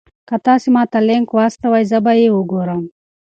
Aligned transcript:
که 0.27 0.35
تاسي 0.45 0.69
ما 0.75 0.83
ته 0.91 0.99
لینک 1.07 1.27
واستوئ 1.33 1.83
زه 1.91 1.99
به 2.05 2.13
یې 2.21 2.27
وګورم. 2.35 2.81